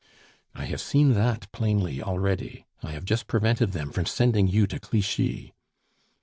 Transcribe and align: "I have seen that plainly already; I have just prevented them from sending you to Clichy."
"I 0.55 0.65
have 0.65 0.81
seen 0.81 1.13
that 1.13 1.51
plainly 1.51 2.01
already; 2.01 2.65
I 2.81 2.93
have 2.93 3.05
just 3.05 3.27
prevented 3.27 3.73
them 3.73 3.91
from 3.91 4.07
sending 4.07 4.47
you 4.47 4.65
to 4.65 4.79
Clichy." 4.79 5.53